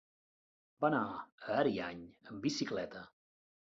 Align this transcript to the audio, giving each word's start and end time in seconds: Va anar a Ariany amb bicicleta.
Va 0.85 0.91
anar 0.93 1.01
a 1.09 1.59
Ariany 1.65 2.01
amb 2.31 2.43
bicicleta. 2.49 3.05